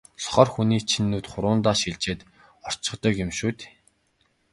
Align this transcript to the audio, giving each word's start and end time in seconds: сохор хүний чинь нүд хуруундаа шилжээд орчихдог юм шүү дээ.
сохор 0.23 0.47
хүний 0.53 0.81
чинь 0.89 1.09
нүд 1.11 1.25
хуруундаа 1.31 1.75
шилжээд 1.81 2.21
орчихдог 2.67 3.13
юм 3.23 3.31
шүү 3.37 3.51
дээ. 3.57 3.71